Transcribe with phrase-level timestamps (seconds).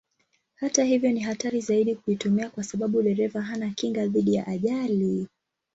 [0.55, 5.27] Hata hivyo ni hatari zaidi kuitumia kwa sababu dereva hana kinga dhidi ya ajali.